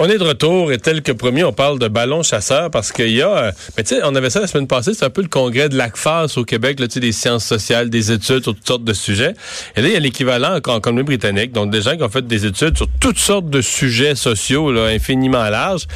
On 0.00 0.08
est 0.08 0.16
de 0.16 0.22
retour 0.22 0.70
et 0.70 0.78
tel 0.78 1.02
que 1.02 1.10
promis, 1.10 1.42
on 1.42 1.52
parle 1.52 1.80
de 1.80 1.88
ballon 1.88 2.22
chasseur 2.22 2.70
parce 2.70 2.92
qu'il 2.92 3.10
y 3.10 3.20
a, 3.20 3.36
euh, 3.36 3.52
mais 3.76 3.82
tu 3.82 3.96
sais, 3.96 4.00
on 4.04 4.14
avait 4.14 4.30
ça 4.30 4.38
la 4.38 4.46
semaine 4.46 4.68
passée, 4.68 4.94
c'est 4.94 5.04
un 5.04 5.10
peu 5.10 5.22
le 5.22 5.28
congrès 5.28 5.68
de 5.68 5.76
l'ACFAS 5.76 6.34
au 6.36 6.44
Québec, 6.44 6.78
là, 6.78 6.86
tu 6.86 7.00
des 7.00 7.10
sciences 7.10 7.44
sociales, 7.44 7.90
des 7.90 8.12
études 8.12 8.44
sur 8.44 8.54
toutes 8.54 8.64
sortes 8.64 8.84
de 8.84 8.92
sujets. 8.92 9.34
Et 9.74 9.82
là, 9.82 9.88
il 9.88 9.94
y 9.94 9.96
a 9.96 9.98
l'équivalent 9.98 10.60
en 10.64 10.80
Colombie-Britannique, 10.80 11.50
donc 11.50 11.72
des 11.72 11.82
gens 11.82 11.96
qui 11.96 12.04
ont 12.04 12.08
fait 12.08 12.24
des 12.24 12.46
études 12.46 12.76
sur 12.76 12.86
toutes 13.00 13.18
sortes 13.18 13.50
de 13.50 13.60
sujets 13.60 14.14
sociaux, 14.14 14.70
là, 14.70 14.84
infiniment 14.84 15.48
larges. 15.48 15.88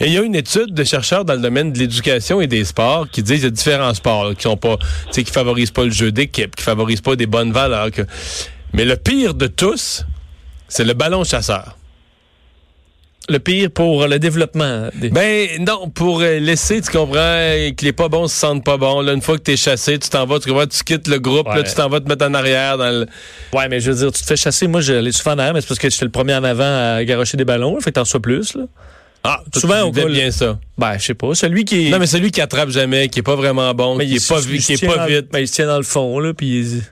Et 0.00 0.06
il 0.06 0.14
y 0.14 0.16
a 0.16 0.22
une 0.22 0.34
étude 0.34 0.72
de 0.72 0.84
chercheurs 0.84 1.26
dans 1.26 1.34
le 1.34 1.40
domaine 1.40 1.74
de 1.74 1.78
l'éducation 1.78 2.40
et 2.40 2.46
des 2.46 2.64
sports 2.64 3.06
qui 3.10 3.22
disent 3.22 3.40
qu'il 3.40 3.44
y 3.44 3.48
a 3.48 3.50
différents 3.50 3.92
sports 3.92 4.34
qui 4.34 4.44
sont 4.44 4.56
pas, 4.56 4.78
tu 4.78 4.86
sais, 5.10 5.24
qui 5.24 5.30
favorisent 5.30 5.72
pas 5.72 5.84
le 5.84 5.90
jeu 5.90 6.10
d'équipe, 6.10 6.56
qui 6.56 6.62
favorisent 6.62 7.02
pas 7.02 7.16
des 7.16 7.26
bonnes 7.26 7.52
valeurs. 7.52 7.90
Mais 8.72 8.86
le 8.86 8.96
pire 8.96 9.34
de 9.34 9.46
tous, 9.46 10.06
c'est 10.68 10.84
le 10.84 10.94
ballon 10.94 11.22
chasseur. 11.22 11.76
Le 13.28 13.38
pire 13.38 13.70
pour 13.70 14.06
le 14.08 14.18
développement. 14.18 14.88
Des... 14.94 15.08
Ben 15.08 15.48
non, 15.64 15.88
pour 15.88 16.20
euh, 16.22 16.40
laisser, 16.40 16.80
tu 16.80 16.90
comprends, 16.90 17.14
euh, 17.18 17.70
que 17.70 17.84
les 17.84 17.92
pas 17.92 18.08
bons 18.08 18.26
se 18.26 18.34
sentent 18.34 18.64
pas 18.64 18.76
bons. 18.76 19.00
Là, 19.00 19.12
une 19.12 19.22
fois 19.22 19.38
que 19.38 19.42
t'es 19.44 19.56
chassé, 19.56 19.96
tu 19.98 20.08
t'en 20.08 20.26
vas, 20.26 20.40
tu 20.40 20.50
vois, 20.50 20.66
tu 20.66 20.82
quittes 20.82 21.06
le 21.06 21.20
groupe, 21.20 21.46
Ouais. 21.48 21.56
là, 21.56 21.62
tu 21.62 21.72
t'en 21.74 21.88
vas 21.88 22.00
te 22.00 22.08
mettre 22.08 22.26
en 22.26 22.34
arrière 22.34 22.78
dans 22.78 22.90
le. 22.90 23.06
Ouais, 23.52 23.68
mais 23.68 23.78
je 23.78 23.92
veux 23.92 23.96
dire, 23.98 24.10
tu 24.12 24.20
te 24.22 24.26
fais 24.26 24.36
chasser. 24.36 24.66
Moi, 24.66 24.80
je 24.80 24.94
l'ai 24.94 25.12
souvent 25.12 25.32
en 25.34 25.38
arrière, 25.38 25.54
mais 25.54 25.60
c'est 25.60 25.68
parce 25.68 25.78
que 25.78 25.88
j'étais 25.88 26.04
le 26.04 26.10
premier 26.10 26.34
en 26.34 26.42
avant 26.42 26.96
à 26.96 27.04
garocher 27.04 27.36
des 27.36 27.44
ballons. 27.44 27.78
Fait 27.80 27.90
que 27.90 27.94
t'en 27.94 28.00
reçois 28.02 28.20
plus, 28.20 28.54
là. 28.54 28.64
Ah, 29.24 29.40
Souvent, 29.54 29.82
on 29.84 29.92
colle- 29.92 30.10
bien 30.12 30.32
ça. 30.32 30.58
Ben, 30.76 30.98
je 30.98 31.04
sais 31.04 31.14
pas. 31.14 31.32
Celui 31.36 31.64
qui 31.64 31.86
est. 31.86 31.90
Non, 31.90 32.00
mais 32.00 32.08
celui 32.08 32.32
qui 32.32 32.40
attrape 32.40 32.70
jamais, 32.70 33.08
qui 33.08 33.20
est 33.20 33.22
pas 33.22 33.36
vraiment 33.36 33.72
bon, 33.72 33.96
qui 33.98 34.16
est 34.16 34.28
pas, 34.28 34.40
il 34.50 34.60
qui 34.60 34.72
est 34.72 34.84
pas 34.84 34.96
dans- 34.96 35.06
vite. 35.06 35.28
ben, 35.30 35.38
il 35.38 35.46
se 35.46 35.52
tient 35.54 35.68
dans 35.68 35.76
le 35.76 35.84
fond, 35.84 36.18
là, 36.18 36.34
puis 36.34 36.58
il- 36.60 36.82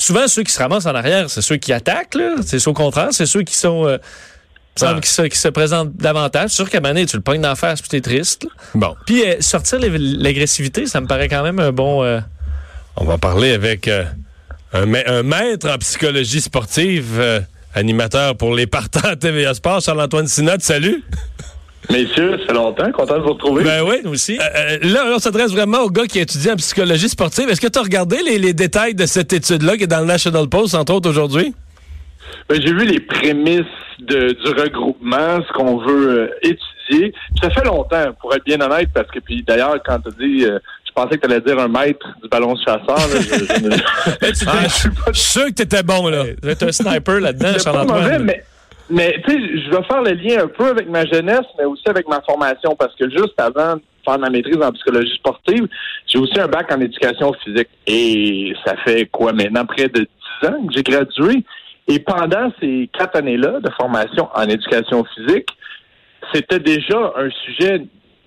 Souvent, 0.00 0.28
ceux 0.28 0.44
qui 0.44 0.52
se 0.52 0.60
ramassent 0.60 0.86
en 0.86 0.94
arrière, 0.94 1.28
c'est 1.28 1.42
ceux 1.42 1.56
qui 1.56 1.72
attaquent, 1.72 2.14
là. 2.14 2.36
C'est 2.46 2.64
au 2.68 2.72
contraire, 2.72 3.08
c'est 3.10 3.26
ceux 3.26 3.42
qui 3.42 3.56
sont... 3.56 3.84
euh, 3.88 3.98
semble 4.78 5.00
Ah. 5.02 5.28
qui, 5.28 5.38
se, 5.38 5.48
présentent 5.48 5.94
davantage. 5.96 6.50
C'est 6.50 6.56
sûr 6.56 6.70
qu'à 6.70 6.80
donné, 6.80 7.04
tu 7.06 7.16
le 7.16 7.22
pognes 7.22 7.40
d'en 7.42 7.54
face, 7.54 7.80
puis 7.80 7.88
t'es 7.90 8.00
triste. 8.00 8.44
là. 8.44 8.50
Bon, 8.74 8.94
Puis 9.06 9.22
euh, 9.24 9.36
sortir 9.40 9.78
l'ag- 9.80 9.96
l'agressivité, 9.98 10.86
ça 10.86 11.00
me 11.00 11.06
paraît 11.06 11.28
quand 11.28 11.42
même 11.42 11.58
un 11.60 11.72
bon... 11.72 12.02
euh, 12.04 12.20
on 12.96 13.04
va 13.04 13.18
parler 13.18 13.52
avec 13.52 13.86
euh, 13.88 14.04
un, 14.72 14.86
ma- 14.86 15.06
un 15.06 15.22
maître 15.22 15.68
en 15.68 15.78
psychologie 15.78 16.40
sportive, 16.40 17.16
euh, 17.18 17.40
animateur 17.74 18.36
pour 18.36 18.54
les 18.54 18.66
partants 18.66 19.08
à 19.08 19.16
TVA 19.16 19.54
Sport, 19.54 19.80
Charles-Antoine 19.80 20.26
Sinot. 20.26 20.58
Salut. 20.60 21.04
Messieurs, 21.90 22.38
ça 22.40 22.46
fait 22.48 22.52
longtemps, 22.52 22.92
content 22.92 23.16
de 23.16 23.22
vous 23.22 23.32
retrouver. 23.32 23.64
Ben 23.64 23.82
oui. 23.82 24.00
nous 24.04 24.10
aussi. 24.10 24.38
Euh, 24.38 24.42
euh, 24.54 24.78
là, 24.82 25.04
on 25.14 25.18
s'adresse 25.18 25.52
vraiment 25.52 25.78
au 25.84 25.90
gars 25.90 26.06
qui 26.06 26.18
étudie 26.18 26.50
en 26.50 26.56
psychologie 26.56 27.08
sportive. 27.08 27.48
Est-ce 27.48 27.60
que 27.62 27.66
tu 27.68 27.78
as 27.78 27.82
regardé 27.82 28.18
les, 28.22 28.38
les 28.38 28.52
détails 28.52 28.94
de 28.94 29.06
cette 29.06 29.32
étude-là 29.32 29.76
qui 29.78 29.84
est 29.84 29.86
dans 29.86 30.00
le 30.00 30.06
National 30.06 30.48
Post, 30.48 30.74
entre 30.74 30.92
autres, 30.92 31.08
aujourd'hui? 31.08 31.54
Ben, 32.48 32.60
J'ai 32.62 32.72
vu 32.72 32.84
les 32.86 33.00
prémices 33.00 33.62
de- 34.00 34.32
du 34.32 34.50
regroupement, 34.60 35.40
ce 35.46 35.52
qu'on 35.52 35.76
veut 35.78 36.08
euh, 36.20 36.28
étudier. 36.42 37.10
Puis 37.12 37.40
ça 37.42 37.50
fait 37.50 37.64
longtemps, 37.66 38.04
pour 38.20 38.34
être 38.34 38.44
bien 38.44 38.60
honnête, 38.60 38.88
parce 38.94 39.10
que 39.10 39.18
puis 39.18 39.42
d'ailleurs, 39.42 39.76
quand 39.84 39.98
tu 40.00 40.10
dit, 40.18 40.44
euh, 40.46 40.58
je 40.86 40.92
pensais 40.94 41.18
que 41.18 41.26
tu 41.26 41.32
allais 41.32 41.40
dire 41.42 41.58
un 41.58 41.68
maître 41.68 42.06
du 42.22 42.28
ballon 42.28 42.54
de 42.54 42.58
chasseur. 42.60 42.86
Là, 42.86 43.20
je, 43.20 43.44
je 43.44 43.64
ne- 43.68 43.70
Ah, 44.46 44.62
je 44.64 44.68
suis 44.72 44.88
pas- 44.90 45.12
je 45.12 45.18
suis 45.20 45.30
sûr 45.30 45.44
que 45.46 45.52
t'étais 45.52 45.82
bon, 45.82 46.08
là. 46.08 46.24
Êtes 46.46 46.62
un 46.62 46.72
sniper 46.72 47.20
là-dedans, 47.20 47.58
Charles-Antoine. 47.62 48.22
mais, 48.24 48.42
mais 48.88 49.20
tu 49.26 49.32
sais, 49.32 49.38
je 49.66 49.70
vais 49.70 49.82
faire 49.84 50.02
le 50.02 50.12
lien 50.12 50.44
un 50.44 50.48
peu 50.48 50.68
avec 50.68 50.88
ma 50.88 51.04
jeunesse, 51.04 51.44
mais 51.58 51.64
aussi 51.66 51.84
avec 51.88 52.08
ma 52.08 52.20
formation, 52.22 52.74
parce 52.78 52.94
que 52.96 53.10
juste 53.10 53.34
avant 53.38 53.74
de 53.76 53.82
faire 54.04 54.18
ma 54.18 54.30
maîtrise 54.30 54.56
en 54.62 54.72
psychologie 54.72 55.14
sportive, 55.16 55.66
j'ai 56.06 56.18
aussi 56.18 56.40
un 56.40 56.46
bac 56.48 56.72
en 56.72 56.80
éducation 56.80 57.34
physique. 57.44 57.68
Et 57.86 58.54
ça 58.64 58.74
fait 58.84 59.04
quoi 59.06 59.32
maintenant? 59.34 59.66
Près 59.66 59.88
de 59.88 60.06
10 60.42 60.48
ans 60.48 60.66
que 60.66 60.72
j'ai 60.74 60.82
gradué? 60.82 61.44
Et 61.88 61.98
pendant 62.00 62.50
ces 62.60 62.88
quatre 62.96 63.16
années-là 63.16 63.60
de 63.60 63.70
formation 63.80 64.28
en 64.34 64.42
éducation 64.44 65.04
physique, 65.14 65.48
c'était 66.32 66.58
déjà 66.60 67.12
un 67.16 67.30
sujet 67.30 67.82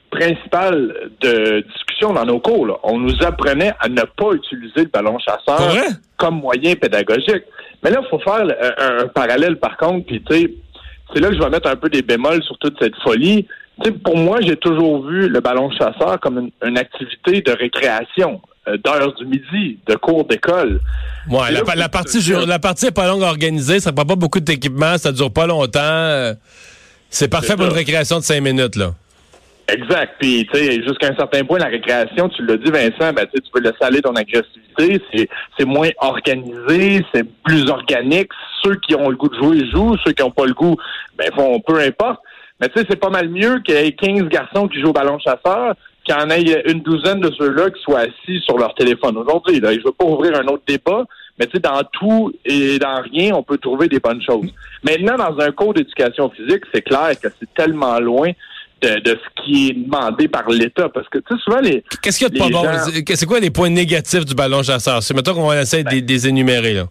principal 0.10 0.94
de 1.22 1.62
discussion 1.74 2.14
dans 2.14 2.26
nos 2.26 2.40
cours. 2.40 2.66
là. 2.66 2.76
On 2.84 2.98
nous 3.00 3.24
apprenait 3.24 3.74
à 3.80 3.88
ne 3.88 4.02
pas 4.02 4.34
utiliser 4.34 4.84
le 4.84 4.90
ballon 4.90 5.18
chasseur 5.20 5.72
comme 6.18 6.42
moyen 6.42 6.76
pédagogique. 6.76 7.44
Mais 7.84 7.92
là, 7.92 8.02
il 8.04 8.10
faut 8.10 8.20
faire 8.20 8.44
un, 8.44 9.04
un 9.04 9.08
parallèle 9.08 9.58
par 9.58 9.78
contre, 9.78 10.06
puis 10.08 10.22
tu 10.24 10.34
sais, 10.36 10.54
c'est 11.14 11.22
là 11.22 11.30
que 11.30 11.36
je 11.36 11.40
vais 11.40 11.50
mettre 11.50 11.70
un 11.70 11.76
peu 11.76 11.90
des 11.90 12.02
bémols 12.02 12.44
sur 12.44 12.58
toute 12.58 12.78
cette 12.82 12.96
folie. 13.04 13.48
Pour 14.04 14.18
moi, 14.18 14.40
j'ai 14.42 14.58
toujours 14.58 15.06
vu 15.06 15.28
le 15.30 15.40
ballon 15.40 15.70
chasseur 15.72 16.20
comme 16.20 16.38
une, 16.40 16.52
une 16.68 16.78
activité 16.78 17.42
de 17.42 17.52
récréation, 17.52 18.42
d'heures 18.78 19.14
du 19.16 19.26
midi, 19.26 19.80
de 19.88 19.96
cours 19.96 20.26
d'école. 20.26 20.80
Ouais, 21.30 21.52
la, 21.52 21.90
partie 21.90 22.20
la 22.48 22.60
partie 22.60 22.88
est 22.88 22.92
pas 22.92 23.08
longue 23.08 23.24
à 23.24 23.28
organiser, 23.28 23.80
ça 23.80 23.92
prend 23.92 24.06
pas 24.06 24.16
beaucoup 24.16 24.40
d'équipement, 24.40 24.98
ça 24.98 25.12
dure 25.12 25.32
pas 25.32 25.48
longtemps. 25.48 25.80
euh, 25.82 26.34
C'est 27.10 27.28
parfait 27.28 27.56
pour 27.56 27.66
une 27.66 27.74
récréation 27.74 28.20
de 28.20 28.24
cinq 28.24 28.42
minutes, 28.42 28.76
là. 28.76 28.94
Exact. 29.68 30.16
Puis, 30.20 30.48
tu 30.52 30.60
sais, 30.60 30.84
jusqu'à 30.84 31.08
un 31.08 31.16
certain 31.16 31.46
point, 31.46 31.60
la 31.60 31.68
récréation, 31.68 32.28
tu 32.30 32.46
l'as 32.46 32.58
dit, 32.58 32.70
Vincent, 32.72 33.14
ben, 33.14 33.26
tu 33.34 33.42
peux 33.54 33.62
laisser 33.62 33.76
aller 33.82 34.02
ton 34.02 34.14
agressivité. 34.16 35.02
C'est, 35.14 35.30
c'est 35.58 35.66
moins 35.66 35.90
organisé, 36.00 37.06
c'est 37.14 37.26
plus 37.44 37.70
organique. 37.70 38.30
Ceux 38.64 38.76
qui 38.76 38.96
ont 38.96 39.10
le 39.10 39.16
goût 39.16 39.30
de 39.30 39.36
jouer 39.36 39.70
jouent. 39.72 39.96
Ceux 40.04 40.12
qui 40.12 40.24
n'ont 40.24 40.32
pas 40.32 40.46
le 40.46 40.54
goût, 40.54 40.76
ben, 41.18 41.30
font 41.36 41.60
peu 41.62 41.80
importe. 41.80 42.20
Mais 42.60 42.68
tu 42.70 42.80
sais, 42.80 42.86
c'est 42.90 43.00
pas 43.00 43.10
mal 43.10 43.30
mieux 43.30 43.60
qu'il 43.60 43.76
y 43.76 43.78
ait 43.78 43.92
15 43.94 44.24
garçons 44.24 44.68
qui 44.68 44.82
jouent 44.82 44.90
au 44.90 44.94
ballon 44.94 45.18
chasseur 45.20 45.74
qu'il 46.06 46.16
y 46.16 46.18
en 46.18 46.30
ait 46.30 46.64
une 46.72 46.82
douzaine 46.82 47.20
de 47.20 47.32
ceux-là 47.38 47.70
qui 47.70 47.82
soient 47.84 48.00
assis 48.02 48.40
sur 48.44 48.58
leur 48.58 48.74
téléphone 48.76 49.18
aujourd'hui. 49.18 49.60
Là, 49.60 49.74
je 49.74 49.80
veux 49.84 49.92
pas 49.92 50.06
ouvrir 50.06 50.36
un 50.40 50.46
autre 50.48 50.64
débat, 50.68 51.04
mais 51.40 51.46
tu 51.46 51.54
sais, 51.54 51.60
dans 51.60 51.82
tout 51.94 52.32
et 52.46 52.80
dans 52.80 53.02
rien, 53.02 53.34
on 53.36 53.44
peut 53.44 53.58
trouver 53.58 53.88
des 53.88 54.00
bonnes 54.00 54.22
choses. 54.22 54.48
Maintenant, 54.84 55.16
dans 55.18 55.40
un 55.40 55.52
cours 55.52 55.74
d'éducation 55.74 56.30
physique, 56.32 56.64
c'est 56.74 56.82
clair 56.82 57.12
que 57.22 57.28
c'est 57.40 57.54
tellement 57.56 58.00
loin 58.00 58.32
de, 58.82 59.00
de 59.00 59.12
ce 59.12 59.44
qui 59.44 59.70
est 59.70 59.74
demandé 59.74 60.28
par 60.28 60.50
l'État. 60.50 60.90
Parce 60.90 61.08
que, 61.10 61.20
tu 61.20 61.36
sais, 61.36 61.42
souvent, 61.44 61.60
les... 61.60 61.84
Qu'est-ce 62.02 62.18
qu'il 62.18 62.28
y 62.28 62.32
a 62.32 62.34
de 62.34 62.40
pas 62.40 62.50
bon? 62.50 63.14
C'est- 63.16 63.26
quoi 63.28 63.40
les 63.40 63.52
points 63.52 63.70
négatifs 63.70 64.26
du 64.26 64.34
ballon 64.34 64.64
chasseur? 64.64 65.04
C'est 65.04 65.14
mettons 65.14 65.36
qu'on 65.36 65.50
de 65.50 65.90
les- 65.94 66.02
de 66.02 66.08
les 66.12 66.28
énumérer, 66.28 66.74
là. 66.74 66.86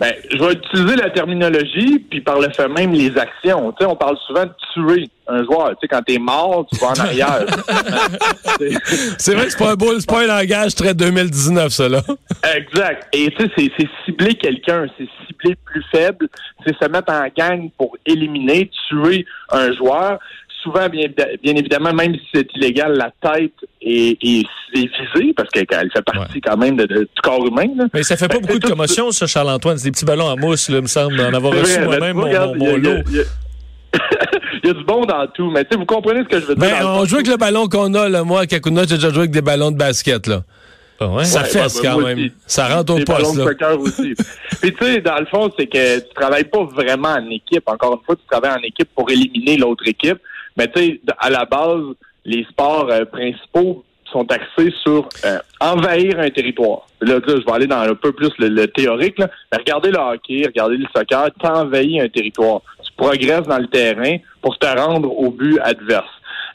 Ben, 0.00 0.12
je 0.30 0.36
vais 0.38 0.52
utiliser 0.54 0.96
la 0.96 1.10
terminologie, 1.10 2.00
puis 2.10 2.20
par 2.20 2.40
le 2.40 2.50
fait 2.50 2.68
même, 2.68 2.92
les 2.92 3.16
actions. 3.16 3.72
Tu 3.72 3.84
sais, 3.84 3.90
on 3.90 3.94
parle 3.96 4.16
souvent 4.26 4.44
de 4.44 4.52
tuer 4.72 5.08
un 5.28 5.44
joueur. 5.44 5.70
Tu 5.70 5.76
sais, 5.82 5.88
quand 5.88 6.02
t'es 6.02 6.18
mort, 6.18 6.66
tu 6.72 6.78
vas 6.80 6.88
en 6.88 6.94
arrière. 7.00 7.44
C'est- 9.18 9.34
vrai 9.34 9.46
que 9.46 9.50
c'est 9.52 9.58
pas 9.58 9.72
un 9.72 9.74
beau, 9.76 9.98
c'est 9.98 10.08
pas 10.08 10.22
un 10.22 10.26
langage 10.26 10.74
très 10.74 10.94
2019, 10.94 11.72
ça, 11.72 11.88
là. 11.88 12.02
Exact. 12.56 13.06
Et 13.12 13.30
tu 13.30 13.44
sais, 13.44 13.50
c'est, 13.56 13.70
c'est 13.78 13.88
cibler 14.04 14.34
quelqu'un, 14.34 14.86
c'est 14.98 15.08
cibler 15.26 15.50
le 15.50 15.56
plus 15.64 15.84
faible, 15.92 16.28
c'est 16.66 16.74
se 16.76 16.88
mettre 16.88 17.12
en 17.12 17.26
gang 17.36 17.70
pour 17.78 17.96
éliminer, 18.06 18.70
tuer 18.88 19.24
un 19.50 19.72
joueur. 19.72 20.18
Souvent, 20.62 20.88
bien, 20.88 21.08
bien 21.42 21.54
évidemment, 21.56 21.92
même 21.92 22.14
si 22.14 22.22
c'est 22.34 22.48
illégal, 22.56 22.96
la 22.96 23.10
tête 23.20 23.52
est, 23.84 24.18
est, 24.22 24.46
est 24.74 24.88
visée 25.14 25.32
parce 25.36 25.48
qu'elle 25.50 25.66
fait 25.92 26.02
partie 26.02 26.40
quand 26.40 26.56
même 26.56 26.76
de, 26.76 26.86
de- 26.86 27.00
du 27.00 27.20
corps 27.22 27.46
humain. 27.46 27.66
là. 27.76 27.84
Mais 27.92 28.02
ça 28.02 28.16
fait 28.16 28.28
pas 28.28 28.34
Fait 28.34 28.40
beaucoup 28.40 28.54
de 28.58 28.62
tout- 28.64 28.70
commotion, 28.70 29.10
ça, 29.12 29.26
Charles-Antoine. 29.26 29.76
C'est 29.78 29.84
des 29.84 29.90
petits 29.92 30.04
ballons 30.04 30.26
en 30.26 30.36
mousse, 30.36 30.68
là, 30.70 30.80
me 30.80 30.86
semble, 30.86 31.16
d'en 31.16 31.32
avoir 31.32 31.52
reçu 31.54 31.80
moi-même 31.80 32.16
mon, 32.16 32.22
mon- 32.26 32.54
mon 32.56 32.76
il 32.76 32.84
y 32.84 32.88
a- 32.88 32.94
lot. 32.96 33.02
il 33.10 33.16
y 33.16 33.20
a- 33.20 33.24
Il 34.64 34.68
y 34.68 34.70
a 34.70 34.72
du 34.74 34.84
bon 34.84 35.04
dans 35.04 35.26
tout, 35.28 35.50
mais 35.50 35.62
tu 35.64 35.70
sais, 35.72 35.76
vous 35.78 35.86
comprenez 35.86 36.22
ce 36.24 36.28
que 36.28 36.40
je 36.40 36.46
veux 36.46 36.54
dire. 36.56 36.68
Ben, 36.68 36.84
on 36.86 37.04
joue 37.04 37.16
avec 37.16 37.28
le 37.28 37.36
ballon 37.36 37.68
qu'on 37.68 37.94
a, 37.94 38.08
là. 38.08 38.24
Moi, 38.24 38.40
à 38.40 38.46
Kakuna, 38.46 38.82
j'ai 38.86 38.96
déjà 38.96 39.10
joué 39.10 39.18
avec 39.20 39.30
des 39.30 39.42
ballons 39.42 39.70
de 39.70 39.76
basket, 39.76 40.26
là. 40.26 40.42
Ah 41.00 41.08
ouais? 41.08 41.24
Ça 41.24 41.40
Ouais, 41.42 41.46
fesse 41.48 41.80
quand 41.80 41.98
même. 42.00 42.18
aussi. 42.18 42.32
Ça 42.46 42.68
rentre 42.68 42.94
au 42.94 42.98
Des 42.98 43.04
ballons 43.04 43.34
poste, 43.34 43.36
de 43.58 43.60
là. 43.64 43.76
aussi. 43.76 44.14
Puis 44.62 44.72
tu 44.72 44.84
sais, 44.84 45.00
dans 45.00 45.18
le 45.18 45.26
fond, 45.26 45.50
c'est 45.58 45.66
que 45.66 45.98
tu 46.00 46.14
travailles 46.14 46.44
pas 46.44 46.64
vraiment 46.64 47.08
en 47.10 47.30
équipe. 47.30 47.64
Encore 47.68 47.94
une 48.00 48.04
fois, 48.06 48.16
tu 48.16 48.22
travailles 48.30 48.58
en 48.58 48.62
équipe 48.62 48.88
pour 48.94 49.10
éliminer 49.10 49.56
l'autre 49.56 49.84
équipe. 49.86 50.18
Mais 50.56 50.68
tu 50.68 50.80
sais, 50.80 51.00
à 51.18 51.30
la 51.30 51.44
base, 51.44 51.82
les 52.24 52.44
sports 52.44 52.88
euh, 52.90 53.04
principaux 53.04 53.84
sont 54.04 54.26
axés 54.30 54.72
sur 54.82 55.08
euh, 55.24 55.38
envahir 55.60 56.18
un 56.20 56.30
territoire. 56.30 56.86
Là, 57.00 57.14
là, 57.14 57.20
je 57.26 57.44
vais 57.44 57.52
aller 57.52 57.66
dans 57.66 57.80
un 57.80 57.94
peu 57.94 58.12
plus 58.12 58.30
le, 58.38 58.48
le 58.48 58.66
théorique. 58.68 59.18
Là. 59.18 59.28
Mais 59.50 59.58
regardez 59.58 59.90
le 59.90 59.98
hockey, 59.98 60.42
regardez 60.46 60.76
le 60.76 60.86
soccer, 60.94 61.28
tu 61.38 61.46
envahis 61.46 62.00
un 62.00 62.08
territoire. 62.08 62.60
Tu 62.84 62.92
progresses 62.96 63.48
dans 63.48 63.58
le 63.58 63.66
terrain 63.66 64.16
pour 64.40 64.58
te 64.58 64.66
rendre 64.66 65.10
au 65.18 65.30
but 65.30 65.58
adverse. 65.62 66.06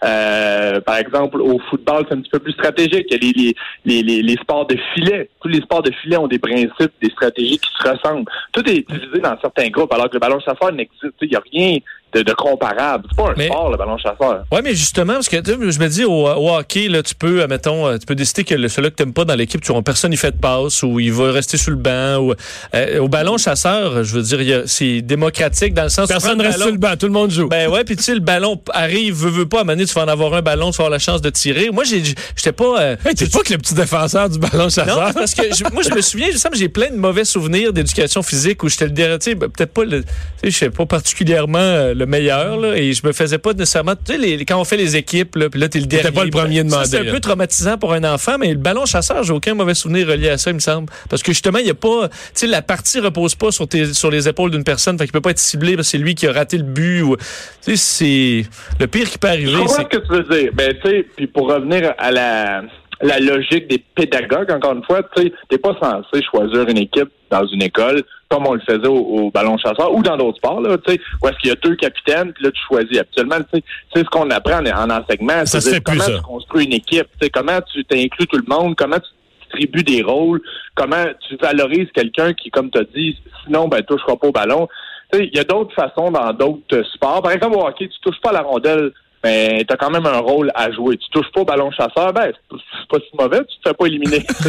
Euh, 0.01 0.79
par 0.79 0.95
exemple, 0.97 1.41
au 1.41 1.59
football, 1.69 2.05
c'est 2.07 2.15
un 2.15 2.21
petit 2.21 2.29
peu 2.29 2.39
plus 2.39 2.53
stratégique. 2.53 3.07
Les, 3.11 3.53
les, 3.85 4.03
les, 4.03 4.21
les 4.21 4.35
sports 4.35 4.65
de 4.65 4.77
filet. 4.93 5.29
Tous 5.41 5.49
les 5.49 5.59
sports 5.59 5.83
de 5.83 5.91
filet 5.91 6.15
ont 6.15 6.27
des 6.27 6.39
principes, 6.39 6.93
des 7.01 7.09
stratégies 7.09 7.59
qui 7.59 7.69
se 7.77 7.89
ressemblent. 7.89 8.31
Tout 8.53 8.67
est 8.69 8.87
divisé 8.89 9.19
dans 9.21 9.37
certains 9.41 9.67
groupes, 9.69 9.91
alors 9.91 10.07
que 10.07 10.13
le 10.13 10.19
ballon 10.19 10.39
chasseur 10.39 10.71
n'existe. 10.71 11.13
Il 11.21 11.29
n'y 11.29 11.35
a 11.35 11.41
rien 11.51 11.77
de, 12.13 12.21
de 12.23 12.33
comparable. 12.33 13.05
C'est 13.09 13.15
pas 13.17 13.29
un 13.31 13.33
Mais- 13.37 13.47
sport, 13.47 13.69
le 13.71 13.77
ballon 13.77 13.97
chasseur. 13.97 14.43
Oui, 14.51 14.59
mais 14.63 14.73
justement, 14.75 15.13
parce 15.13 15.29
que 15.29 15.37
tu 15.37 15.51
sais, 15.51 15.57
je 15.71 15.79
me 15.79 15.87
dis, 15.87 16.05
au, 16.05 16.27
au 16.27 16.49
hockey, 16.55 16.87
là, 16.87 17.03
tu 17.03 17.13
peux, 17.15 17.45
mettons, 17.47 17.97
tu 17.97 18.05
peux 18.05 18.15
décider 18.15 18.43
que 18.43 18.55
le, 18.55 18.67
celui 18.67 18.89
que 18.91 18.95
tu 18.95 19.03
n'aimes 19.03 19.13
pas 19.13 19.25
dans 19.25 19.35
l'équipe, 19.35 19.61
tu 19.61 19.71
n'auras 19.71 19.81
personne, 19.83 20.11
il 20.11 20.17
fait 20.17 20.31
de 20.31 20.37
passe, 20.37 20.81
ou 20.83 20.99
il 20.99 21.11
va 21.13 21.31
rester 21.31 21.57
sur 21.57 21.71
le 21.71 21.77
banc. 21.77 22.17
Ou, 22.17 22.33
euh, 22.75 22.99
au 22.99 23.07
ballon 23.07 23.37
chasseur, 23.37 24.03
je 24.03 24.15
veux 24.15 24.21
dire, 24.23 24.41
il 24.41 24.47
y 24.47 24.53
a- 24.53 24.63
c'est 24.65 25.01
démocratique 25.01 25.73
dans 25.73 25.83
le 25.83 25.89
sens 25.89 26.07
Personne 26.07 26.37
le 26.41 26.45
reste 26.47 26.59
sur 26.61 26.71
le 26.71 26.77
banc, 26.77 26.93
tout 26.99 27.05
le 27.05 27.11
monde 27.11 27.31
joue. 27.31 27.47
Ben 27.47 27.69
ouais, 27.69 27.83
puis 27.83 27.95
tu 27.95 28.03
sais, 28.03 28.13
le 28.13 28.19
ballon 28.21 28.59
arrive, 28.73 29.13
veut, 29.15 29.29
veut 29.29 29.45
pas, 29.47 29.57
à 29.57 29.61
un 29.61 29.63
moment 29.65 29.73
donné, 29.75 29.85
tu 29.85 29.93
vas 29.93 30.03
en 30.03 30.07
avoir 30.07 30.33
un 30.33 30.41
ballon, 30.41 30.71
tu 30.71 30.77
vas 30.77 30.85
avoir 30.85 30.91
la 30.91 30.99
chance 30.99 31.21
de 31.21 31.29
tirer. 31.29 31.69
Moi, 31.71 31.83
j'ai, 31.83 32.01
j'étais 32.35 32.51
pas... 32.51 32.79
euh, 32.81 32.95
Hey, 33.05 33.13
t'es 33.15 33.27
pas 33.27 33.39
que 33.41 33.53
le 33.53 33.59
petit 33.59 33.73
défenseur 33.73 34.29
du 34.29 34.39
ballon 34.39 34.63
non, 34.63 34.69
chasseur. 34.69 35.13
parce 35.13 35.33
que 35.35 35.71
moi, 35.73 35.83
je 35.87 35.93
me 35.93 36.01
souviens, 36.01 36.27
je 36.31 36.37
sais, 36.37 36.49
j'ai 36.53 36.69
plein 36.69 36.89
de 36.89 36.95
mauvais 36.97 37.25
souvenirs 37.25 37.71
d'éducation 37.71 38.23
physique 38.23 38.63
où 38.63 38.69
j'étais 38.69 38.85
le 38.85 38.91
dernier, 38.91 39.19
tu 39.19 39.25
sais, 39.31 39.35
ben, 39.35 39.49
peut-être 39.49 39.73
pas 39.73 39.83
le, 39.85 40.01
tu 40.03 40.07
sais, 40.43 40.51
je 40.51 40.57
sais 40.57 40.69
pas 40.69 40.85
particulièrement 40.85 41.59
euh, 41.59 41.93
le 41.99 42.05
meilleur, 42.05 42.57
là, 42.57 42.75
et 42.77 42.93
je 42.93 43.05
me 43.05 43.11
faisais 43.11 43.37
pas 43.37 43.53
nécessairement, 43.53 43.95
tu 43.95 44.13
sais, 44.13 44.17
les- 44.17 44.45
quand 44.45 44.59
on 44.59 44.63
fait 44.63 44.77
les 44.77 44.95
équipes, 44.95 45.35
là, 45.35 45.49
puis 45.49 45.59
là, 45.59 45.69
t'es 45.69 45.79
le 45.79 45.85
dernier. 45.85 46.11
pas 46.11 46.23
le 46.23 46.29
premier 46.31 46.63
demandé, 46.63 46.87
C'est 46.87 46.99
un 47.07 47.11
peu 47.11 47.19
traumatisant 47.19 47.77
pour 47.77 47.93
un 47.93 48.03
enfant, 48.03 48.37
mais 48.39 48.49
le 48.49 48.55
ballon 48.55 48.85
chasseur, 48.85 49.23
j'ai 49.23 49.33
aucun 49.33 49.53
mauvais 49.53 49.73
souvenir 49.75 50.07
relié 50.07 50.29
à 50.29 50.37
ça, 50.37 50.49
il 50.49 50.55
me 50.55 50.59
semble. 50.59 50.89
Parce 51.09 51.21
que 51.21 51.31
justement, 51.31 51.59
il 51.59 51.67
y 51.67 51.69
a 51.69 51.75
pas, 51.75 52.07
tu 52.09 52.15
sais, 52.33 52.47
la 52.47 52.61
partie 52.61 52.99
repose 52.99 53.35
pas 53.35 53.51
sur 53.51 53.67
tes, 53.67 53.93
sur 53.93 54.09
les 54.09 54.27
épaules 54.27 54.51
d'une 54.51 54.63
personne, 54.63 54.97
fait 54.97 55.03
qu'il 55.05 55.11
peut 55.13 55.21
pas 55.21 55.31
être 55.31 55.39
ciblé 55.39 55.75
parce 55.75 55.87
que 55.87 55.91
c'est 55.91 55.97
lui 55.97 56.15
qui 56.15 56.25
a 56.27 56.31
raté 56.31 56.57
le 56.57 56.63
but 56.63 57.01
ou, 57.01 57.15
tu 57.17 57.75
sais, 57.75 57.75
c'est, 57.75 58.45
le 58.79 58.87
pire 58.87 59.09
qui 59.09 59.17
peut 59.17 59.27
Je 59.27 59.33
arriver, 59.33 59.53
comprends 59.53 59.75
c'est 59.75 59.81
ce 59.83 59.99
que 59.99 60.05
tu 60.07 60.11
veux 60.13 60.23
dire. 60.41 60.51
Ben, 60.53 60.73
tu 60.83 60.89
sais, 60.89 61.05
puis 61.15 61.27
pour 61.27 61.49
revenir 61.49 61.93
à 61.97 62.11
la, 62.11 62.61
la 63.01 63.19
logique 63.19 63.67
des 63.67 63.83
pédagogues, 63.95 64.51
encore 64.51 64.73
une 64.73 64.83
fois, 64.83 65.01
tu 65.15 65.23
sais, 65.23 65.33
t'es 65.47 65.57
pas 65.57 65.75
censé 65.81 66.23
choisir 66.23 66.67
une 66.67 66.77
équipe 66.77 67.09
dans 67.29 67.45
une 67.45 67.61
école 67.61 68.03
comme 68.29 68.45
on 68.45 68.53
le 68.53 68.61
faisait 68.61 68.87
au, 68.87 68.97
au 68.97 69.31
ballon 69.31 69.57
chasseur 69.57 69.91
ou 69.93 70.03
dans 70.03 70.15
d'autres 70.15 70.37
sports, 70.37 70.61
là, 70.61 70.77
tu 70.77 70.93
sais, 70.93 71.01
où 71.21 71.27
est-ce 71.27 71.37
qu'il 71.37 71.49
y 71.49 71.53
a 71.53 71.55
deux 71.55 71.75
capitaines, 71.75 72.31
puis 72.33 72.43
là, 72.43 72.51
tu 72.51 72.61
choisis. 72.67 72.99
Habituellement, 72.99 73.37
tu 73.37 73.57
sais, 73.57 73.63
c'est 73.93 74.03
ce 74.03 74.09
qu'on 74.09 74.29
apprend 74.29 74.59
en, 74.59 74.67
en 74.67 74.89
enseignement. 74.89 75.45
Ça 75.45 75.59
c'est 75.59 75.61
se 75.61 75.69
fait 75.75 75.81
plus, 75.81 75.97
comment 75.97 76.09
ça. 76.09 76.17
tu 76.17 76.21
construis 76.21 76.65
une 76.65 76.73
équipe, 76.73 77.07
tu 77.19 77.25
sais, 77.25 77.29
comment 77.31 77.59
tu 77.73 77.83
t'inclus 77.85 78.27
tout 78.27 78.37
le 78.37 78.55
monde, 78.55 78.75
comment 78.75 78.97
tu 78.97 79.09
distribues 79.41 79.83
des 79.83 80.03
rôles, 80.03 80.41
comment 80.75 81.05
tu 81.27 81.37
valorises 81.37 81.87
quelqu'un 81.93 82.33
qui, 82.33 82.51
comme 82.51 82.69
tu 82.69 82.77
as 82.77 82.83
dit, 82.83 83.17
sinon, 83.45 83.67
ben, 83.67 83.81
touchera 83.81 84.15
pas 84.15 84.27
au 84.27 84.31
ballon. 84.31 84.67
Tu 85.11 85.19
sais, 85.19 85.29
il 85.31 85.35
y 85.35 85.39
a 85.39 85.43
d'autres 85.43 85.73
façons 85.73 86.11
dans 86.11 86.31
d'autres 86.33 86.83
sports. 86.93 87.23
Par 87.23 87.31
exemple, 87.31 87.57
au 87.57 87.65
hockey, 87.65 87.87
tu 87.87 87.99
touches 88.01 88.21
pas 88.21 88.29
à 88.29 88.33
la 88.33 88.41
rondelle, 88.41 88.91
mais 89.23 89.65
tu 89.67 89.73
as 89.73 89.77
quand 89.77 89.89
même 89.89 90.05
un 90.05 90.19
rôle 90.19 90.51
à 90.55 90.71
jouer. 90.71 90.97
Tu 90.97 91.09
touches 91.11 91.31
pas 91.33 91.41
au 91.41 91.45
ballon 91.45 91.71
chasseur, 91.71 92.13
ben, 92.13 92.31
c'est 92.49 92.87
pas- 92.89 92.97
si 92.99 93.15
mauvais, 93.17 93.39
tu 93.39 93.57
te 93.61 93.69
fais 93.69 93.73
pas 93.73 93.85
éliminer. 93.85 94.23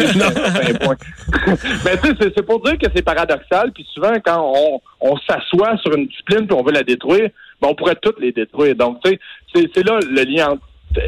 Mais 1.85 1.97
tu 2.03 2.09
sais, 2.09 2.33
c'est- 2.37 2.43
pour 2.43 2.61
dire 2.63 2.79
que 2.79 2.87
c'est 2.95 3.03
paradoxal, 3.03 3.73
puis 3.73 3.87
souvent, 3.95 4.13
quand 4.25 4.41
on, 4.55 4.81
on 5.01 5.17
s'assoit 5.29 5.77
sur 5.79 5.95
une 5.95 6.07
discipline 6.07 6.47
puis 6.47 6.57
on 6.59 6.63
veut 6.63 6.73
la 6.73 6.83
détruire, 6.83 7.31
ben, 7.61 7.69
on 7.69 7.75
pourrait 7.75 7.97
toutes 8.01 8.21
les 8.21 8.33
détruire. 8.33 8.75
Donc, 8.75 8.99
tu 9.05 9.11
sais, 9.55 9.71
c'est- 9.75 9.85
là 9.87 9.99
le 10.09 10.23
lien 10.25 10.51
entre 10.53 10.63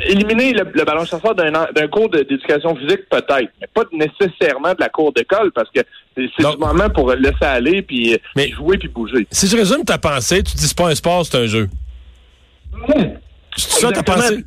Éliminer 0.07 0.53
le, 0.53 0.63
le 0.73 0.85
ballon 0.85 1.05
chasseur 1.05 1.35
d'un 1.35 1.89
cours 1.89 2.09
d'éducation 2.09 2.77
physique, 2.77 3.09
peut-être, 3.11 3.51
mais 3.61 3.67
pas 3.75 3.83
nécessairement 3.91 4.75
de 4.75 4.77
la 4.79 4.89
cour 4.89 5.13
d'école, 5.13 5.51
parce 5.51 5.69
que 5.71 5.81
c'est 6.15 6.23
du 6.39 6.57
moment 6.57 6.89
pour 6.89 7.13
laisser 7.13 7.35
aller, 7.45 7.83
puis 7.83 8.17
Mais- 8.37 8.51
jouer, 8.51 8.79
puis 8.79 8.87
bouger. 8.87 9.27
Si 9.33 9.49
je 9.49 9.57
résume 9.57 9.85
ta 9.85 9.99
pensée, 9.99 10.45
tu 10.45 10.55
dis 10.55 10.69
c'est 10.69 10.79
pas 10.79 10.87
un 10.89 10.95
sport, 10.95 11.27
c'est 11.27 11.37
un 11.37 11.47
jeu. 11.47 11.69
C'est 13.57 13.71
ça 13.81 13.93
ta 13.93 14.01
Exactement. 14.01 14.17
pensée? 14.17 14.45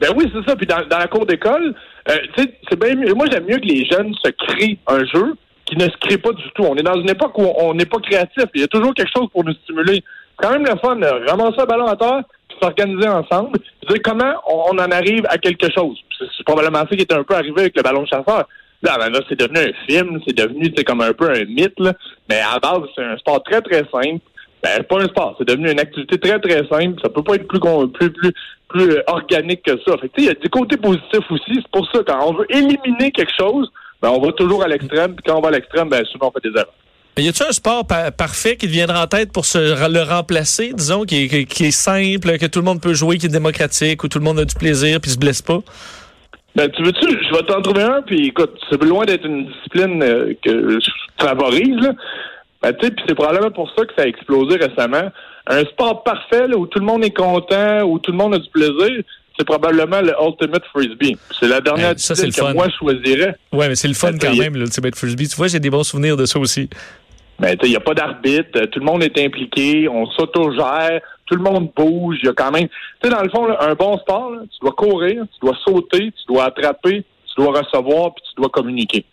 Ben 0.00 0.10
oui, 0.16 0.30
c'est 0.32 0.48
ça. 0.48 0.56
Puis 0.56 0.66
dans, 0.66 0.86
dans 0.86 0.98
la 0.98 1.06
cour 1.06 1.24
d'école, 1.26 1.74
euh, 2.08 2.16
tu 2.36 2.42
sais, 2.42 2.58
c'est 2.68 2.78
bien 2.78 2.94
mieux. 2.94 3.14
Moi, 3.14 3.26
j'aime 3.30 3.44
mieux 3.44 3.58
que 3.58 3.66
les 3.66 3.84
jeunes 3.86 4.14
se 4.22 4.30
créent 4.30 4.78
un 4.86 5.04
jeu 5.06 5.34
qui 5.64 5.76
ne 5.76 5.84
se 5.84 5.96
crée 6.00 6.18
pas 6.18 6.32
du 6.32 6.42
tout. 6.54 6.62
On 6.62 6.76
est 6.76 6.82
dans 6.82 7.00
une 7.00 7.08
époque 7.08 7.38
où 7.38 7.46
on 7.58 7.74
n'est 7.74 7.86
pas 7.86 7.98
créatif. 7.98 8.44
Il 8.54 8.60
y 8.60 8.64
a 8.64 8.68
toujours 8.68 8.92
quelque 8.94 9.12
chose 9.16 9.28
pour 9.32 9.44
nous 9.44 9.54
stimuler. 9.64 10.02
C'est 10.38 10.46
quand 10.46 10.52
même 10.52 10.64
le 10.64 10.78
fun 10.78 10.96
de 10.96 11.30
ramasser 11.30 11.60
un 11.60 11.64
ballon 11.64 11.86
à 11.86 11.96
terre, 11.96 12.22
puis 12.48 12.58
s'organiser 12.60 13.08
ensemble, 13.08 13.58
puis 13.58 13.88
dire 13.88 14.02
comment 14.02 14.32
on, 14.46 14.74
on 14.74 14.78
en 14.78 14.90
arrive 14.90 15.24
à 15.28 15.38
quelque 15.38 15.72
chose. 15.72 15.96
C'est 16.18 16.44
probablement 16.44 16.80
ça 16.80 16.88
qui 16.88 17.00
est 17.00 17.12
un 17.12 17.22
peu 17.22 17.34
arrivé 17.34 17.62
avec 17.62 17.76
le 17.76 17.82
ballon 17.82 18.04
chasseur. 18.04 18.48
Là, 18.82 18.98
ben 18.98 19.08
là, 19.10 19.20
c'est 19.28 19.38
devenu 19.38 19.58
un 19.58 19.72
film, 19.86 20.20
c'est 20.26 20.36
devenu 20.36 20.70
comme 20.84 21.00
un 21.00 21.12
peu 21.12 21.30
un 21.30 21.44
mythe, 21.44 21.78
là. 21.78 21.94
mais 22.28 22.40
à 22.40 22.54
la 22.54 22.58
base, 22.58 22.82
c'est 22.94 23.04
un 23.04 23.16
sport 23.16 23.42
très, 23.42 23.62
très 23.62 23.82
simple. 23.90 24.20
Ben, 24.64 24.82
pas 24.82 25.02
un 25.02 25.06
sport, 25.08 25.34
c'est 25.36 25.46
devenu 25.46 25.70
une 25.70 25.78
activité 25.78 26.16
très, 26.18 26.38
très 26.40 26.66
simple. 26.68 26.98
Ça 27.02 27.10
peut 27.10 27.22
pas 27.22 27.34
être 27.34 27.46
plus, 27.46 27.60
plus, 27.92 28.10
plus, 28.10 28.32
plus 28.68 28.90
euh, 28.92 29.02
organique 29.08 29.62
que 29.62 29.72
ça. 29.86 29.98
Fait 29.98 30.08
que, 30.08 30.14
tu 30.16 30.22
sais, 30.22 30.22
il 30.22 30.24
y 30.24 30.30
a 30.30 30.34
des 30.34 30.48
côtés 30.48 30.78
positifs 30.78 31.30
aussi. 31.30 31.54
C'est 31.56 31.68
pour 31.70 31.86
ça, 31.92 32.00
quand 32.06 32.26
on 32.30 32.32
veut 32.32 32.46
éliminer 32.48 33.12
quelque 33.12 33.32
chose, 33.38 33.70
ben, 34.00 34.08
on 34.08 34.20
va 34.24 34.32
toujours 34.32 34.62
à 34.64 34.68
l'extrême. 34.68 35.14
Puis 35.16 35.24
quand 35.26 35.36
on 35.36 35.42
va 35.42 35.48
à 35.48 35.52
l'extrême, 35.52 35.90
ben, 35.90 36.02
souvent, 36.06 36.32
on 36.34 36.40
fait 36.40 36.48
des 36.48 36.54
erreurs. 36.58 36.72
Mais 37.16 37.24
y 37.24 37.28
a-tu 37.28 37.42
un 37.42 37.52
sport 37.52 37.86
pa- 37.86 38.10
parfait 38.10 38.56
qui 38.56 38.66
te 38.66 38.72
viendra 38.72 39.04
en 39.04 39.06
tête 39.06 39.32
pour 39.32 39.44
se, 39.44 39.58
le 39.58 40.02
remplacer, 40.02 40.72
disons, 40.72 41.04
qui 41.04 41.24
est, 41.24 41.28
qui- 41.28 41.44
qui 41.46 41.64
est 41.66 41.70
simple, 41.70 42.38
que 42.38 42.46
tout 42.46 42.58
le 42.60 42.64
monde 42.64 42.80
peut 42.80 42.94
jouer, 42.94 43.18
qui 43.18 43.26
est 43.26 43.28
démocratique, 43.28 44.02
où 44.02 44.08
tout 44.08 44.18
le 44.18 44.24
monde 44.24 44.38
a 44.38 44.44
du 44.46 44.54
plaisir 44.54 44.98
puis 45.00 45.10
se 45.10 45.18
blesse 45.18 45.42
pas? 45.42 45.58
Ben, 46.56 46.70
tu 46.70 46.82
veux-tu, 46.82 47.06
je 47.06 47.34
vais 47.36 47.42
t'en 47.42 47.60
trouver 47.60 47.82
un, 47.82 48.00
puis 48.02 48.28
écoute, 48.28 48.58
c'est 48.70 48.82
loin 48.82 49.04
d'être 49.04 49.26
une 49.26 49.46
discipline 49.46 50.02
euh, 50.02 50.32
que 50.42 50.80
je 50.80 50.90
favorise, 51.20 51.76
là. 51.82 51.92
Ben, 52.64 52.72
tu 52.72 52.86
sais, 52.86 52.92
puis 52.92 53.04
c'est 53.06 53.14
probablement 53.14 53.50
pour 53.50 53.70
ça 53.76 53.84
que 53.84 53.92
ça 53.94 54.04
a 54.04 54.06
explosé 54.06 54.56
récemment. 54.56 55.10
Un 55.46 55.64
sport 55.64 56.02
parfait, 56.02 56.48
là, 56.48 56.56
où 56.56 56.66
tout 56.66 56.78
le 56.78 56.86
monde 56.86 57.04
est 57.04 57.14
content, 57.14 57.82
où 57.82 57.98
tout 57.98 58.10
le 58.10 58.16
monde 58.16 58.34
a 58.34 58.38
du 58.38 58.48
plaisir, 58.48 59.02
c'est 59.38 59.44
probablement 59.44 60.00
le 60.00 60.14
Ultimate 60.18 60.64
Frisbee. 60.72 61.18
C'est 61.38 61.48
la 61.48 61.60
dernière 61.60 61.92
ça, 61.98 62.14
le 62.14 62.30
que 62.30 62.34
fun. 62.34 62.54
moi 62.54 62.68
je 62.70 62.76
choisirais. 62.76 63.36
Ouais, 63.52 63.68
mais 63.68 63.74
c'est 63.74 63.88
le 63.88 63.92
fun 63.92 64.12
Ben, 64.12 64.18
quand 64.18 64.34
même, 64.36 64.56
l'Ultimate 64.56 64.96
Frisbee. 64.96 65.28
Tu 65.28 65.36
vois, 65.36 65.48
j'ai 65.48 65.60
des 65.60 65.68
bons 65.68 65.84
souvenirs 65.84 66.16
de 66.16 66.24
ça 66.24 66.38
aussi. 66.38 66.70
Ben, 67.38 67.50
tu 67.50 67.52
sais, 67.52 67.66
il 67.66 67.70
n'y 67.70 67.76
a 67.76 67.80
pas 67.80 67.92
d'arbitre, 67.92 68.58
tout 68.66 68.78
le 68.78 68.86
monde 68.86 69.02
est 69.02 69.18
impliqué, 69.18 69.86
on 69.86 70.06
s'autogère, 70.12 71.02
tout 71.26 71.34
le 71.34 71.42
monde 71.42 71.70
bouge, 71.76 72.16
il 72.22 72.26
y 72.26 72.28
a 72.30 72.32
quand 72.32 72.50
même... 72.50 72.68
Tu 72.68 72.74
sais, 73.02 73.10
dans 73.10 73.22
le 73.22 73.28
fond, 73.28 73.44
là, 73.46 73.58
un 73.60 73.74
bon 73.74 73.98
sport, 73.98 74.30
là, 74.30 74.42
tu 74.50 74.58
dois 74.62 74.72
courir, 74.72 75.24
tu 75.34 75.46
dois 75.46 75.56
sauter, 75.66 76.12
tu 76.12 76.32
dois 76.32 76.44
attraper, 76.44 77.02
tu 77.26 77.42
dois 77.42 77.60
recevoir, 77.60 78.14
puis 78.14 78.24
tu 78.30 78.40
dois 78.40 78.48
communiquer. 78.48 79.04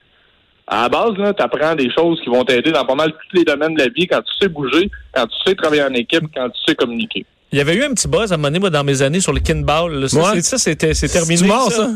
À 0.73 0.83
la 0.83 0.89
base, 0.89 1.11
tu 1.15 1.43
apprends 1.43 1.75
des 1.75 1.89
choses 1.93 2.19
qui 2.23 2.29
vont 2.29 2.45
t'aider 2.45 2.71
dans 2.71 2.85
pas 2.85 2.95
mal 2.95 3.11
tous 3.11 3.37
les 3.37 3.43
domaines 3.43 3.73
de 3.75 3.79
la 3.83 3.89
vie, 3.89 4.07
quand 4.07 4.21
tu 4.21 4.31
sais 4.41 4.47
bouger, 4.47 4.89
quand 5.13 5.25
tu 5.27 5.35
sais 5.45 5.53
travailler 5.53 5.83
en 5.83 5.93
équipe, 5.93 6.23
quand 6.33 6.47
tu 6.49 6.59
sais 6.65 6.75
communiquer. 6.75 7.25
Il 7.51 7.57
y 7.57 7.61
avait 7.61 7.75
eu 7.75 7.83
un 7.83 7.93
petit 7.93 8.07
buzz 8.07 8.31
à 8.31 8.35
un 8.35 8.37
moment 8.37 8.47
donné, 8.47 8.59
moi, 8.59 8.69
dans 8.69 8.85
mes 8.85 9.01
années, 9.01 9.19
sur 9.19 9.33
le 9.33 9.41
kinball. 9.41 9.93
là. 9.93 10.07
Ça, 10.07 10.17
Ouais. 10.19 10.25
c'est- 10.35 10.41
ça, 10.51 10.57
c'était 10.57 10.93
c'est 10.93 11.09
terminé. 11.09 11.35
C'est 11.35 11.45
mort, 11.45 11.69
ça? 11.69 11.89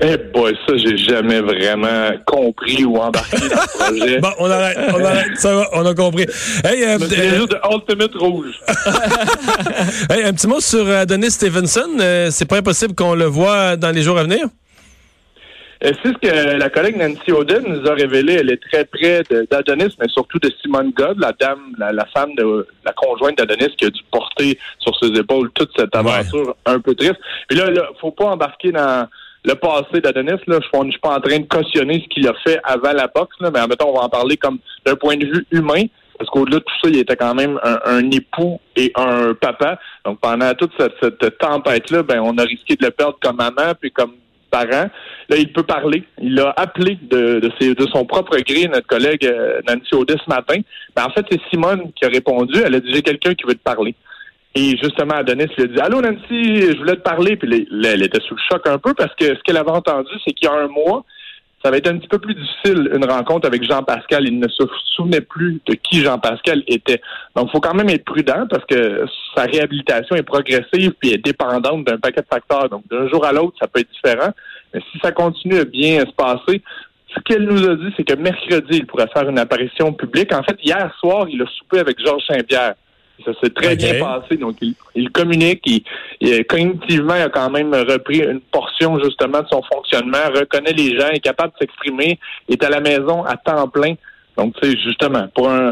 Eh 0.00 0.16
boy, 0.32 0.54
ça, 0.66 0.74
j'ai 0.78 0.96
jamais 0.96 1.40
vraiment 1.40 2.10
compris 2.26 2.84
ou 2.84 2.96
embarqué 2.96 3.36
dans 3.36 3.44
le 3.56 3.78
projet. 3.98 4.18
Bon, 4.20 4.28
on 4.38 4.50
arrête, 4.50 4.78
on 4.94 5.04
arrête. 5.04 5.36
Ça 5.38 5.54
va, 5.54 5.68
on 5.74 5.84
a 5.86 5.94
compris. 5.94 6.26
Hey, 6.64 6.82
euh, 6.84 6.98
c'est 6.98 7.18
euh, 7.18 7.34
juste 7.36 7.50
de 7.50 7.58
Ultimate 7.74 8.14
Rouge. 8.14 8.54
hey, 10.10 10.24
un 10.24 10.32
petit 10.32 10.46
mot 10.46 10.60
sur 10.60 10.86
euh, 10.86 11.02
Adonis 11.02 11.30
Stevenson. 11.30 11.88
Euh, 12.00 12.28
c'est 12.30 12.44
pas 12.46 12.56
impossible 12.58 12.94
qu'on 12.94 13.14
le 13.14 13.24
voit 13.26 13.76
dans 13.76 13.90
les 13.90 14.02
jours 14.02 14.18
à 14.18 14.22
venir? 14.22 14.46
Euh, 15.86 15.92
C'est 16.02 16.08
ce 16.08 16.18
que 16.18 16.58
la 16.58 16.70
collègue 16.70 16.96
Nancy 16.96 17.32
Oden 17.32 17.62
nous 17.66 17.88
a 17.88 17.94
révélé. 17.94 18.34
Elle 18.34 18.50
est 18.50 18.62
très 18.70 18.84
près 18.84 19.22
d'Adonis, 19.50 19.94
mais 20.00 20.08
surtout 20.08 20.38
de 20.38 20.50
Simone 20.60 20.90
God, 20.90 21.18
la 21.18 21.32
dame, 21.32 21.74
la, 21.78 21.92
la 21.92 22.06
femme 22.06 22.34
de 22.36 22.66
la 22.84 22.92
conjointe 22.92 23.38
d'Adonis 23.38 23.74
qui 23.76 23.86
a 23.86 23.90
dû 23.90 24.00
porter 24.10 24.58
sur 24.78 24.92
ses 25.00 25.08
épaules 25.18 25.50
toute 25.54 25.70
cette 25.76 25.94
aventure 25.94 26.56
un 26.66 26.80
peu 26.80 26.94
triste. 26.94 27.16
Puis 27.48 27.58
là, 27.58 27.70
là, 27.70 27.88
faut 28.00 28.10
pas 28.10 28.26
embarquer 28.26 28.72
dans 28.72 29.06
le 29.44 29.54
passé 29.54 30.00
d'Adonis. 30.00 30.40
Là, 30.46 30.58
je 30.60 30.90
suis 30.90 30.98
pas 31.00 31.16
en 31.16 31.20
train 31.20 31.38
de 31.38 31.46
cautionner 31.46 32.02
ce 32.02 32.08
qu'il 32.08 32.26
a 32.26 32.34
fait 32.44 32.58
avant 32.64 32.92
la 32.92 33.06
boxe, 33.06 33.36
là, 33.40 33.50
mais 33.52 33.60
en 33.60 33.68
mettons, 33.68 33.90
on 33.90 33.98
va 33.98 34.04
en 34.04 34.08
parler 34.08 34.36
comme 34.36 34.58
d'un 34.84 34.96
point 34.96 35.16
de 35.16 35.26
vue 35.26 35.46
humain. 35.52 35.84
Parce 36.18 36.30
qu'au-delà 36.30 36.60
de 36.60 36.64
tout 36.64 36.74
ça, 36.82 36.88
il 36.88 36.98
était 36.98 37.14
quand 37.14 37.34
même 37.34 37.60
un, 37.62 37.78
un 37.84 38.10
époux 38.10 38.58
et 38.74 38.90
un 38.96 39.34
papa. 39.34 39.78
Donc 40.04 40.18
pendant 40.18 40.52
toute 40.54 40.72
cette, 40.78 40.94
cette 41.00 41.38
tempête-là, 41.38 42.02
ben 42.02 42.20
on 42.20 42.38
a 42.38 42.42
risqué 42.42 42.74
de 42.74 42.86
le 42.86 42.90
perdre 42.90 43.18
comme 43.20 43.36
maman 43.36 43.74
puis 43.78 43.90
comme 43.92 44.12
parent. 44.56 44.88
Là, 45.28 45.36
il 45.36 45.52
peut 45.52 45.62
parler. 45.62 46.04
Il 46.20 46.38
a 46.40 46.54
appelé 46.56 46.98
de, 47.02 47.40
son 47.92 48.04
propre 48.04 48.36
gré 48.38 48.68
notre 48.68 48.86
collègue 48.86 49.26
euh, 49.26 49.60
Nancy 49.68 49.94
Audet 49.94 50.16
ce 50.24 50.30
matin. 50.30 50.60
Ben, 50.94 51.04
en 51.04 51.10
fait, 51.10 51.26
c'est 51.30 51.40
Simone 51.50 51.92
qui 51.94 52.04
a 52.04 52.08
répondu. 52.08 52.60
Elle 52.64 52.74
a 52.74 52.80
dit 52.80 52.92
J'ai 52.92 53.02
quelqu'un 53.02 53.34
qui 53.34 53.44
veut 53.46 53.54
te 53.54 53.62
parler. 53.62 53.94
Et 54.54 54.70
justement, 54.82 55.16
Adonis 55.16 55.48
lui 55.56 55.64
a 55.64 55.66
dit 55.66 55.80
Allô 55.80 56.00
Nancy, 56.00 56.72
je 56.72 56.78
voulais 56.78 56.96
te 56.96 57.02
parler. 57.02 57.36
Puis 57.36 57.68
elle 57.84 58.02
était 58.02 58.20
sous 58.26 58.34
le 58.34 58.40
choc 58.50 58.66
un 58.66 58.78
peu 58.78 58.94
parce 58.94 59.14
que 59.16 59.26
ce 59.26 59.42
qu'elle 59.44 59.58
avait 59.58 59.70
entendu, 59.70 60.10
c'est 60.24 60.32
qu'il 60.32 60.48
y 60.48 60.50
a 60.50 60.54
un 60.54 60.68
mois, 60.68 61.04
ça 61.64 61.70
va 61.70 61.78
être 61.78 61.88
un 61.88 61.98
petit 61.98 62.08
peu 62.08 62.18
plus 62.18 62.34
difficile 62.34 62.90
une 62.94 63.04
rencontre 63.04 63.46
avec 63.46 63.64
Jean-Pascal. 63.64 64.24
Il 64.28 64.38
ne 64.38 64.46
se 64.48 64.62
souvenait 64.94 65.20
plus 65.20 65.60
de 65.66 65.74
qui 65.74 66.00
Jean-Pascal 66.02 66.62
était. 66.68 67.00
Donc, 67.34 67.48
il 67.48 67.50
faut 67.52 67.60
quand 67.60 67.74
même 67.74 67.88
être 67.88 68.04
prudent 68.04 68.46
parce 68.48 68.64
que 68.66 69.04
sa 69.34 69.44
réhabilitation 69.44 70.14
est 70.16 70.22
progressive 70.22 70.92
puis 71.00 71.12
est 71.12 71.18
dépendante 71.24 71.84
d'un 71.84 71.98
paquet 71.98 72.20
de 72.20 72.26
facteurs. 72.30 72.68
Donc, 72.68 72.84
d'un 72.88 73.08
jour 73.08 73.24
à 73.24 73.32
l'autre, 73.32 73.56
ça 73.60 73.66
peut 73.66 73.80
être 73.80 73.90
différent. 73.90 74.30
Mais 74.74 74.80
si 74.92 74.98
ça 75.00 75.10
continue 75.12 75.58
à 75.58 75.64
bien 75.64 76.00
se 76.00 76.12
passer, 76.12 76.62
ce 77.14 77.20
qu'elle 77.22 77.44
nous 77.44 77.68
a 77.68 77.74
dit, 77.74 77.92
c'est 77.96 78.04
que 78.04 78.14
mercredi, 78.14 78.78
il 78.78 78.86
pourrait 78.86 79.08
faire 79.12 79.28
une 79.28 79.38
apparition 79.38 79.92
publique. 79.92 80.32
En 80.34 80.42
fait, 80.42 80.58
hier 80.62 80.94
soir, 81.00 81.26
il 81.28 81.40
a 81.42 81.46
soupé 81.58 81.78
avec 81.78 81.98
Georges 82.04 82.24
Saint-Pierre. 82.28 82.74
Ça 83.24 83.32
s'est 83.42 83.48
très 83.48 83.74
bien 83.76 83.94
passé. 83.98 84.36
Donc, 84.36 84.56
il, 84.60 84.74
il 84.94 85.10
communique. 85.10 85.62
Il, 85.64 85.82
il- 86.20 86.44
cognitivement, 86.44 87.14
il 87.14 87.22
a 87.22 87.30
quand 87.30 87.48
même 87.48 87.74
repris 87.74 88.18
une 88.18 88.40
portion, 88.42 88.65
justement, 89.02 89.42
de 89.42 89.48
son 89.50 89.62
fonctionnement, 89.72 90.18
reconnaît 90.34 90.72
les 90.72 90.98
gens, 90.98 91.08
est 91.08 91.20
capable 91.20 91.52
de 91.54 91.58
s'exprimer, 91.60 92.18
est 92.48 92.62
à 92.64 92.70
la 92.70 92.80
maison 92.80 93.24
à 93.24 93.36
temps 93.36 93.68
plein. 93.68 93.94
Donc, 94.36 94.54
tu 94.60 94.68
sais, 94.68 94.76
justement, 94.84 95.26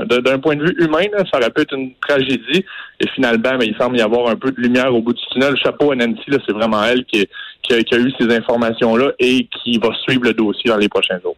d'un 0.09 0.39
point 0.39 0.57
de 0.57 0.65
vue 0.65 0.75
humain, 0.79 1.05
ça 1.31 1.39
aurait 1.39 1.51
pu 1.51 1.63
être 1.63 1.75
une 1.75 1.93
tragédie. 2.01 2.65
Et 2.99 3.07
finalement, 3.15 3.59
ben, 3.59 3.63
il 3.63 3.77
semble 3.77 3.99
y 3.99 4.01
avoir 4.01 4.29
un 4.29 4.37
peu 4.37 4.51
de 4.53 4.61
lumière 4.61 4.95
au 4.95 5.03
bout 5.03 5.13
du 5.13 5.23
tunnel. 5.33 5.55
Chapeau 5.63 5.93
à 5.93 5.97
Nancy, 5.97 6.23
là, 6.29 6.39
c'est 6.47 6.55
vraiment 6.55 6.83
elle 6.83 7.05
qui, 7.05 7.29
a, 7.71 7.83
qui 7.83 7.95
a 7.95 7.99
eu 7.99 8.11
ces 8.19 8.35
informations-là 8.35 9.13
et 9.19 9.47
qui 9.63 9.79
va 9.79 9.91
suivre 10.05 10.25
le 10.25 10.33
dossier 10.33 10.71
dans 10.71 10.79
les 10.79 10.89
prochains 10.89 11.21
jours. 11.21 11.37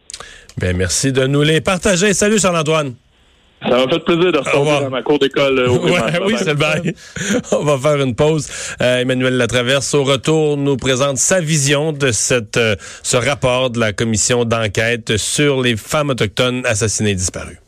Ben, 0.57 0.75
merci 0.75 1.11
de 1.11 1.27
nous 1.27 1.41
les 1.41 1.59
partager. 1.59 2.13
Salut, 2.13 2.39
Charles-Antoine. 2.39 2.93
Ça 3.61 3.69
m'a 3.69 3.87
fait 3.87 3.99
plaisir 3.99 4.31
de 4.31 4.37
retourner 4.37 4.79
dans 4.81 4.89
ma 4.89 5.01
cour 5.01 5.17
d'école 5.17 5.59
euh, 5.59 5.69
Ouais, 5.69 5.99
oui, 6.25 6.35
c'est 6.37 6.45
le 6.45 6.53
bail. 6.53 6.93
On 7.51 7.63
va 7.63 7.77
faire 7.77 8.01
une 8.01 8.13
pause. 8.13 8.47
Euh, 8.81 8.99
Emmanuel 8.99 9.35
Latraverse, 9.37 9.93
au 9.95 10.03
retour, 10.03 10.57
nous 10.57 10.77
présente 10.77 11.17
sa 11.17 11.39
vision 11.39 11.91
de 11.91 12.11
cette, 12.11 12.57
euh, 12.57 12.75
ce 13.01 13.17
rapport 13.17 13.71
de 13.71 13.79
la 13.79 13.93
commission 13.93 14.45
d'enquête 14.45 15.17
sur 15.17 15.61
les 15.61 15.75
femmes 15.75 16.11
autochtones 16.11 16.65
assassinées 16.65 17.11
et 17.11 17.15
disparues. 17.15 17.59